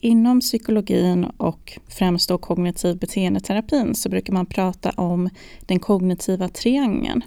Inom 0.00 0.40
psykologin 0.40 1.24
och 1.24 1.78
främst 1.88 2.28
då 2.28 2.38
kognitiv 2.38 2.98
beteendeterapin 2.98 3.94
så 3.94 4.08
brukar 4.08 4.32
man 4.32 4.46
prata 4.46 4.90
om 4.90 5.30
den 5.60 5.80
kognitiva 5.80 6.48
triangeln. 6.48 7.22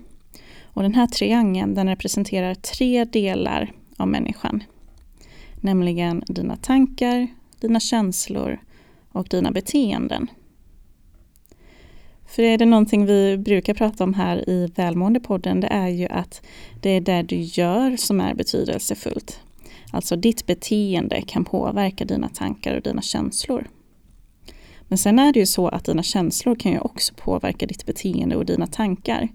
Och 0.64 0.82
den 0.82 0.94
här 0.94 1.08
triangeln 1.08 1.74
den 1.74 1.88
representerar 1.88 2.56
tre 2.56 3.06
delar 3.06 3.72
av 3.98 4.08
människan. 4.08 4.64
Nämligen 5.62 6.24
dina 6.28 6.56
tankar, 6.56 7.28
dina 7.60 7.80
känslor 7.80 8.60
och 9.12 9.28
dina 9.30 9.52
beteenden. 9.52 10.28
För 12.26 12.44
är 12.44 12.58
det 12.58 12.66
någonting 12.66 13.06
vi 13.06 13.38
brukar 13.38 13.74
prata 13.74 14.04
om 14.04 14.14
här 14.14 14.50
i 14.50 14.72
Välmåendepodden 14.76 15.60
det 15.60 15.68
är 15.68 15.88
ju 15.88 16.08
att 16.08 16.42
det 16.82 16.90
är 16.90 17.02
det 17.02 17.22
du 17.22 17.36
gör 17.36 17.98
som 17.98 18.22
är 18.22 18.34
betydelsefullt. 18.34 19.40
Alltså 19.92 20.16
ditt 20.16 20.46
beteende 20.46 21.22
kan 21.22 21.46
påverka 21.46 22.06
dina 22.06 22.30
tankar 22.30 22.76
och 22.76 22.82
dina 22.82 23.02
känslor. 23.02 23.68
Men 24.88 24.98
sen 24.98 25.20
är 25.20 25.34
det 25.34 25.40
ju 25.40 25.46
så 25.46 25.68
att 25.68 25.86
dina 25.86 26.04
känslor 26.04 26.56
kan 26.56 26.72
ju 26.72 26.80
också 26.80 27.14
påverka 27.14 27.66
ditt 27.66 27.86
beteende 27.86 28.36
och 28.36 28.46
dina 28.46 28.68
tankar. 28.68 29.28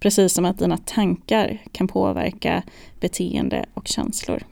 Precis 0.00 0.32
som 0.32 0.44
att 0.44 0.58
dina 0.58 0.76
tankar 0.76 1.62
kan 1.72 1.88
påverka 1.88 2.62
beteende 3.00 3.66
och 3.74 3.88
känslor. 3.88 4.42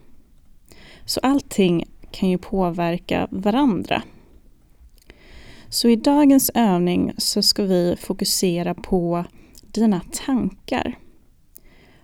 Så 1.05 1.19
allting 1.19 1.83
kan 2.11 2.29
ju 2.29 2.37
påverka 2.37 3.27
varandra. 3.31 4.01
Så 5.69 5.89
i 5.89 5.95
dagens 5.95 6.51
övning 6.53 7.13
så 7.17 7.41
ska 7.41 7.63
vi 7.63 7.95
fokusera 7.99 8.73
på 8.73 9.25
dina 9.61 10.01
tankar. 10.25 10.97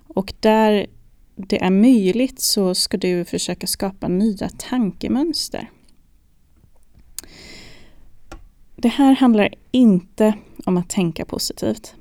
Och 0.07 0.33
där 0.39 0.87
det 1.49 1.63
är 1.63 1.69
möjligt 1.69 2.39
så 2.39 2.75
ska 2.75 2.97
du 2.97 3.25
försöka 3.25 3.67
skapa 3.67 4.07
nya 4.07 4.49
tankemönster. 4.49 5.69
Det 8.75 8.89
här 8.89 9.13
handlar 9.15 9.53
inte 9.71 10.33
om 10.65 10.77
att 10.77 10.89
tänka 10.89 11.25
positivt. 11.25 11.95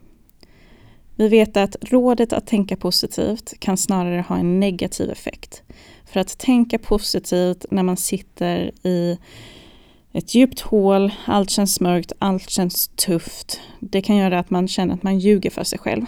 Vi 1.17 1.29
vet 1.29 1.57
att 1.57 1.77
rådet 1.81 2.33
att 2.33 2.47
tänka 2.47 2.77
positivt 2.77 3.55
kan 3.59 3.77
snarare 3.77 4.21
ha 4.21 4.37
en 4.37 4.61
negativ 4.61 5.11
effekt. 5.11 5.63
För 6.05 6.21
att 6.21 6.39
tänka 6.39 6.79
positivt 6.79 7.65
när 7.71 7.83
man 7.83 7.97
sitter 7.97 8.73
i 8.87 9.19
ett 10.13 10.35
djupt 10.35 10.61
hål, 10.61 11.13
allt 11.27 11.51
känns 11.51 11.81
mörkt, 11.81 12.13
allt 12.19 12.51
känns 12.51 12.89
tufft. 12.89 13.61
Det 13.81 14.03
kan 14.03 14.17
göra 14.17 14.39
att 14.39 14.51
man 14.51 14.69
känner 14.69 14.95
att 14.95 15.03
man 15.03 15.19
ljuger 15.19 15.51
för 15.51 15.65
sig 15.65 15.79
själv. 15.79 16.07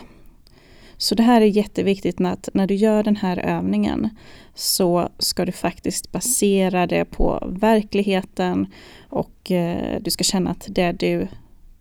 Så 0.96 1.14
det 1.14 1.22
här 1.22 1.40
är 1.40 1.46
jätteviktigt 1.46 2.20
att 2.20 2.48
när 2.54 2.66
du 2.66 2.74
gör 2.74 3.02
den 3.02 3.16
här 3.16 3.38
övningen 3.38 4.08
så 4.54 5.08
ska 5.18 5.44
du 5.44 5.52
faktiskt 5.52 6.12
basera 6.12 6.86
det 6.86 7.04
på 7.04 7.48
verkligheten 7.50 8.66
och 9.08 9.50
eh, 9.50 10.00
du 10.00 10.10
ska 10.10 10.24
känna 10.24 10.50
att 10.50 10.66
det 10.68 10.92
du 10.92 11.28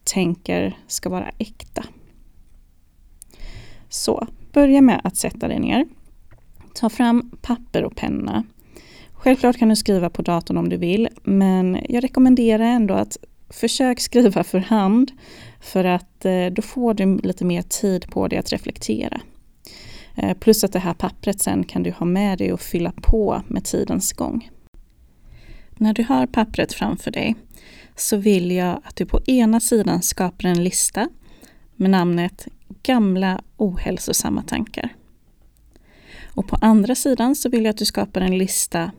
tänker 0.03 0.78
ska 0.88 1.09
vara 1.09 1.31
äkta. 1.38 1.84
Så 3.89 4.28
börja 4.53 4.81
med 4.81 5.02
att 5.03 5.17
sätta 5.17 5.47
dig 5.47 5.59
ner. 5.59 5.86
Ta 6.73 6.89
fram 6.89 7.31
papper 7.41 7.84
och 7.84 7.95
penna. 7.95 8.44
Självklart 9.14 9.58
kan 9.58 9.69
du 9.69 9.75
skriva 9.75 10.09
på 10.09 10.22
datorn 10.22 10.58
om 10.58 10.69
du 10.69 10.78
vill, 10.78 11.09
men 11.23 11.78
jag 11.89 12.03
rekommenderar 12.03 12.64
ändå 12.64 12.94
att 12.94 13.17
försök 13.54 14.00
skriva 14.00 14.44
för 14.44 14.59
hand 14.59 15.12
för 15.59 15.84
att 15.84 16.26
eh, 16.26 16.46
då 16.46 16.62
får 16.62 16.94
du 16.94 17.18
lite 17.18 17.46
mer 17.46 17.62
tid 17.62 18.08
på 18.08 18.28
dig 18.28 18.40
att 18.40 18.54
reflektera. 18.54 19.22
Eh, 20.16 20.38
plus 20.38 20.64
att 20.64 20.73
det 20.73 20.80
här 20.80 20.94
pappret 20.94 21.42
sen 21.42 21.64
kan 21.64 21.84
du 21.84 21.92
ha 21.92 22.06
med 22.06 22.38
dig 22.38 22.54
och 22.54 22.62
fylla 22.62 22.92
på 22.92 23.42
med 23.48 23.64
tidens 23.64 24.14
gång. 24.14 24.50
När 25.78 25.94
du 25.94 26.04
har 26.04 26.26
pappret 26.26 26.74
framför 26.74 27.12
dig 27.12 27.36
så 27.96 28.18
vill 28.18 28.52
jag 28.52 28.81
att 28.84 28.96
du 28.96 29.06
på 29.06 29.22
ena 29.26 29.59
sidan 29.59 30.02
skapar 30.02 30.50
en 30.50 30.64
lista 30.64 31.09
med 31.76 31.90
namnet 31.90 32.48
Gamla 32.84 33.42
ohälsosamma 33.58 34.44
tankar. 34.44 34.90
Och 36.36 36.47
på 36.47 36.58
andra 36.62 36.96
sidan 36.96 37.36
så 37.36 37.50
vill 37.50 37.63
jag 37.63 37.69
att 37.69 37.78
du 37.78 37.86
skapar 37.86 38.22
en 38.22 38.38
lista 38.38 38.92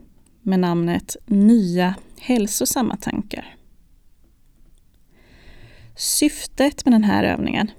med 0.43 0.61
namnet 0.61 1.17
Nya 1.27 1.95
hälsosamma 2.19 2.97
tankar. 2.97 3.57
Syftet 5.97 6.85
med 6.85 6.95
den 6.95 7.05
här 7.05 7.25
övningen 7.25 7.71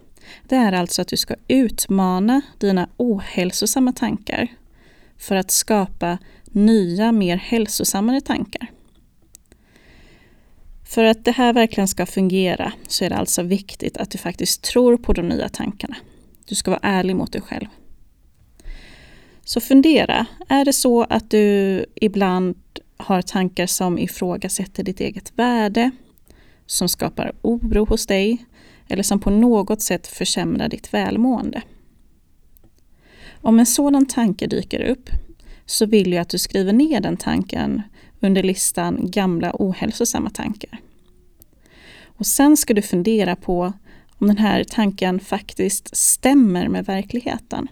det 0.43 0.55
är 0.55 0.71
alltså 0.71 1.01
att 1.01 1.07
du 1.07 1.17
ska 1.17 1.35
utmana 1.47 2.41
dina 2.57 2.89
ohälsosamma 2.97 3.91
tankar 3.91 4.47
för 5.17 5.35
att 5.35 5.51
skapa 5.51 6.17
nya, 6.45 7.11
mer 7.11 7.37
hälsosammare 7.37 8.21
tankar. 8.21 8.71
För 10.85 11.03
att 11.03 11.25
det 11.25 11.31
här 11.31 11.53
verkligen 11.53 11.87
ska 11.87 12.05
fungera 12.05 12.73
så 12.87 13.05
är 13.05 13.09
det 13.09 13.15
alltså 13.15 13.43
viktigt 13.43 13.97
att 13.97 14.11
du 14.11 14.17
faktiskt 14.17 14.61
tror 14.61 14.97
på 14.97 15.13
de 15.13 15.27
nya 15.27 15.49
tankarna. 15.49 15.95
Du 16.45 16.55
ska 16.55 16.71
vara 16.71 16.79
ärlig 16.83 17.15
mot 17.15 17.31
dig 17.31 17.41
själv. 17.41 17.67
Så 19.43 19.61
fundera, 19.61 20.25
är 20.47 20.65
det 20.65 20.73
så 20.73 21.03
att 21.03 21.29
du 21.29 21.85
ibland 21.95 22.55
har 22.97 23.21
tankar 23.21 23.65
som 23.65 23.99
ifrågasätter 23.99 24.83
ditt 24.83 24.99
eget 24.99 25.31
värde, 25.35 25.91
som 26.65 26.89
skapar 26.89 27.35
oro 27.41 27.85
hos 27.85 28.05
dig 28.05 28.45
eller 28.87 29.03
som 29.03 29.19
på 29.19 29.29
något 29.29 29.81
sätt 29.81 30.07
försämrar 30.07 30.69
ditt 30.69 30.93
välmående? 30.93 31.61
Om 33.41 33.59
en 33.59 33.65
sådan 33.65 34.05
tanke 34.05 34.47
dyker 34.47 34.81
upp 34.81 35.09
så 35.65 35.85
vill 35.85 36.13
jag 36.13 36.21
att 36.21 36.29
du 36.29 36.37
skriver 36.37 36.73
ner 36.73 36.99
den 36.99 37.17
tanken 37.17 37.81
under 38.19 38.43
listan 38.43 38.99
gamla 39.01 39.51
ohälsosamma 39.53 40.29
tankar. 40.29 40.79
Och 42.03 42.25
sen 42.25 42.57
ska 42.57 42.73
du 42.73 42.81
fundera 42.81 43.35
på 43.35 43.73
om 44.17 44.27
den 44.27 44.37
här 44.37 44.63
tanken 44.63 45.19
faktiskt 45.19 45.97
stämmer 45.97 46.67
med 46.67 46.85
verkligheten. 46.85 47.67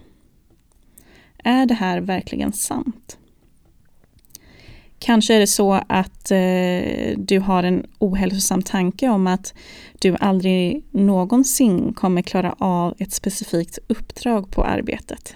Är 1.43 1.65
det 1.65 1.73
här 1.73 2.01
verkligen 2.01 2.53
sant? 2.53 3.17
Kanske 5.05 5.35
är 5.35 5.39
det 5.39 5.47
så 5.47 5.73
att 5.87 6.31
eh, 6.31 7.17
du 7.17 7.39
har 7.39 7.63
en 7.63 7.85
ohälsosam 7.99 8.61
tanke 8.61 9.09
om 9.09 9.27
att 9.27 9.53
du 9.99 10.15
aldrig 10.19 10.83
någonsin 10.91 11.93
kommer 11.93 12.21
klara 12.21 12.55
av 12.57 12.95
ett 12.99 13.11
specifikt 13.11 13.79
uppdrag 13.87 14.51
på 14.51 14.63
arbetet. 14.63 15.35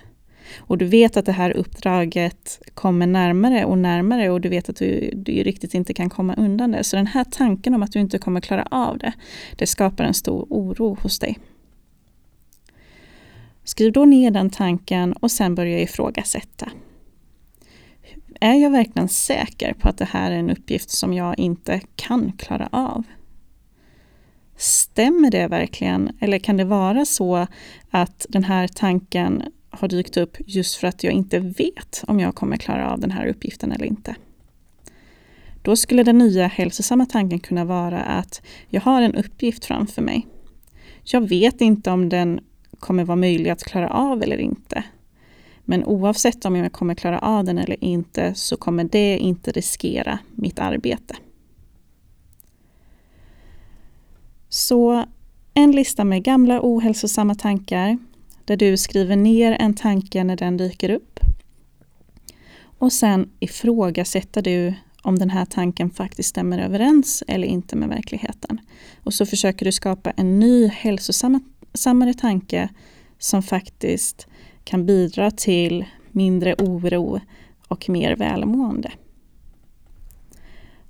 Och 0.57 0.77
du 0.77 0.85
vet 0.85 1.17
att 1.17 1.25
det 1.25 1.31
här 1.31 1.51
uppdraget 1.51 2.61
kommer 2.73 3.07
närmare 3.07 3.65
och 3.65 3.77
närmare 3.77 4.29
och 4.29 4.41
du 4.41 4.49
vet 4.49 4.69
att 4.69 4.75
du, 4.75 5.11
du 5.15 5.31
riktigt 5.31 5.73
inte 5.73 5.93
kan 5.93 6.09
komma 6.09 6.33
undan 6.33 6.71
det. 6.71 6.83
Så 6.83 6.95
den 6.95 7.07
här 7.07 7.23
tanken 7.23 7.73
om 7.73 7.83
att 7.83 7.91
du 7.91 7.99
inte 7.99 8.17
kommer 8.17 8.41
klara 8.41 8.67
av 8.71 8.97
det, 8.97 9.13
det 9.55 9.67
skapar 9.67 10.03
en 10.03 10.13
stor 10.13 10.47
oro 10.49 10.97
hos 11.01 11.19
dig. 11.19 11.39
Skriv 13.63 13.91
då 13.91 14.05
ner 14.05 14.31
den 14.31 14.49
tanken 14.49 15.13
och 15.13 15.31
sen 15.31 15.55
börja 15.55 15.79
ifrågasätta. 15.79 16.69
Är 18.39 18.53
jag 18.53 18.69
verkligen 18.69 19.09
säker 19.09 19.73
på 19.73 19.89
att 19.89 19.97
det 19.97 20.05
här 20.05 20.31
är 20.31 20.35
en 20.35 20.49
uppgift 20.49 20.89
som 20.89 21.13
jag 21.13 21.39
inte 21.39 21.81
kan 21.95 22.31
klara 22.31 22.69
av? 22.71 23.03
Stämmer 24.57 25.31
det 25.31 25.47
verkligen? 25.47 26.17
Eller 26.21 26.39
kan 26.39 26.57
det 26.57 26.65
vara 26.65 27.05
så 27.05 27.47
att 27.89 28.25
den 28.29 28.43
här 28.43 28.67
tanken 28.67 29.43
har 29.69 29.87
dykt 29.87 30.17
upp 30.17 30.37
just 30.45 30.75
för 30.75 30.87
att 30.87 31.03
jag 31.03 31.13
inte 31.13 31.39
vet 31.39 32.03
om 32.07 32.19
jag 32.19 32.35
kommer 32.35 32.57
klara 32.57 32.91
av 32.91 32.99
den 32.99 33.11
här 33.11 33.27
uppgiften 33.27 33.71
eller 33.71 33.85
inte? 33.85 34.15
Då 35.61 35.75
skulle 35.75 36.03
den 36.03 36.17
nya 36.17 36.47
hälsosamma 36.47 37.05
tanken 37.05 37.39
kunna 37.39 37.65
vara 37.65 37.99
att 37.99 38.41
jag 38.69 38.81
har 38.81 39.01
en 39.01 39.15
uppgift 39.15 39.65
framför 39.65 40.01
mig. 40.01 40.27
Jag 41.03 41.29
vet 41.29 41.61
inte 41.61 41.91
om 41.91 42.09
den 42.09 42.39
kommer 42.79 43.03
vara 43.03 43.15
möjlig 43.15 43.49
att 43.49 43.63
klara 43.63 43.89
av 43.89 44.23
eller 44.23 44.37
inte. 44.37 44.83
Men 45.69 45.85
oavsett 45.85 46.45
om 46.45 46.55
jag 46.55 46.71
kommer 46.71 46.95
klara 46.95 47.19
av 47.19 47.43
den 47.43 47.57
eller 47.57 47.83
inte 47.83 48.33
så 48.33 48.57
kommer 48.57 48.83
det 48.83 49.17
inte 49.17 49.51
riskera 49.51 50.19
mitt 50.35 50.59
arbete. 50.59 51.15
Så 54.49 55.05
en 55.53 55.71
lista 55.71 56.03
med 56.03 56.23
gamla 56.23 56.59
ohälsosamma 56.63 57.35
tankar 57.35 57.97
där 58.45 58.57
du 58.57 58.77
skriver 58.77 59.15
ner 59.15 59.57
en 59.59 59.73
tanke 59.73 60.23
när 60.23 60.35
den 60.35 60.57
dyker 60.57 60.89
upp. 60.89 61.19
Och 62.79 62.93
sen 62.93 63.29
ifrågasätter 63.39 64.41
du 64.41 64.73
om 65.01 65.19
den 65.19 65.29
här 65.29 65.45
tanken 65.45 65.89
faktiskt 65.89 66.29
stämmer 66.29 66.59
överens 66.59 67.23
eller 67.27 67.47
inte 67.47 67.75
med 67.75 67.89
verkligheten. 67.89 68.61
Och 69.03 69.13
så 69.13 69.25
försöker 69.25 69.65
du 69.65 69.71
skapa 69.71 70.11
en 70.11 70.39
ny 70.39 70.67
hälsosammare 70.67 72.13
tanke 72.17 72.69
som 73.19 73.43
faktiskt 73.43 74.27
kan 74.67 74.85
bidra 74.85 75.31
till 75.31 75.85
mindre 76.11 76.55
oro 76.55 77.19
och 77.67 77.89
mer 77.89 78.15
välmående. 78.15 78.91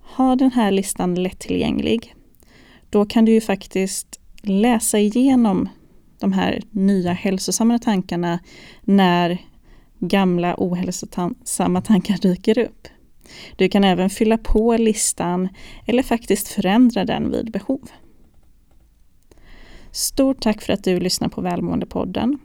Ha 0.02 0.36
den 0.36 0.52
här 0.52 0.72
listan 0.72 1.16
lättillgänglig. 1.16 2.16
Då 2.90 3.06
kan 3.06 3.26
du 3.26 3.32
ju 3.32 3.42
faktiskt 3.42 4.20
läsa 4.42 5.00
igenom 5.00 5.70
de 6.20 6.34
här 6.34 6.62
nya 6.72 7.14
hälsosamma 7.14 7.80
tankarna 7.80 8.40
när 8.82 9.38
gamla 10.00 10.56
ohälsosamma 10.58 11.82
tankar 11.82 12.18
dyker 12.18 12.60
upp. 12.60 12.88
Du 13.56 13.70
kan 13.70 13.84
även 13.84 14.10
fylla 14.10 14.38
på 14.38 14.78
listan 14.78 15.50
eller 15.86 16.04
faktiskt 16.04 16.48
förändra 16.48 17.06
den 17.06 17.32
vid 17.32 17.52
behov. 17.52 17.90
Stort 19.92 20.42
tack 20.42 20.62
för 20.62 20.74
att 20.74 20.84
du 20.84 21.00
lyssnar 21.00 21.28
på 21.28 21.42
Välmåendepodden. 21.42 22.40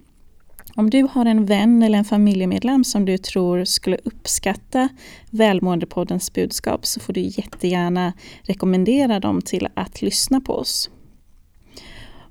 Om 0.76 0.90
du 0.90 1.02
har 1.02 1.26
en 1.26 1.46
vän 1.46 1.82
eller 1.82 1.98
en 1.98 2.04
familjemedlem 2.04 2.84
som 2.84 3.04
du 3.04 3.18
tror 3.18 3.64
skulle 3.64 3.96
uppskatta 4.04 4.88
Välmåendepoddens 5.30 6.32
budskap 6.32 6.86
så 6.86 7.00
får 7.00 7.12
du 7.12 7.20
jättegärna 7.20 8.12
rekommendera 8.42 9.20
dem 9.20 9.42
till 9.42 9.68
att 9.74 10.02
lyssna 10.02 10.40
på 10.40 10.54
oss. 10.54 10.90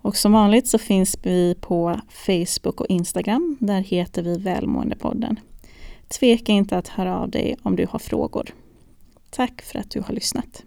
Och 0.01 0.17
som 0.17 0.31
vanligt 0.31 0.67
så 0.67 0.77
finns 0.77 1.17
vi 1.23 1.55
på 1.61 1.99
Facebook 2.09 2.81
och 2.81 2.87
Instagram. 2.89 3.57
Där 3.59 3.79
heter 3.79 4.23
vi 4.23 4.37
Välmåendepodden. 4.37 5.39
Tveka 6.07 6.51
inte 6.51 6.77
att 6.77 6.87
höra 6.87 7.19
av 7.19 7.29
dig 7.29 7.55
om 7.63 7.75
du 7.75 7.87
har 7.89 7.99
frågor. 7.99 8.49
Tack 9.29 9.61
för 9.61 9.79
att 9.79 9.91
du 9.91 10.01
har 10.01 10.13
lyssnat. 10.13 10.63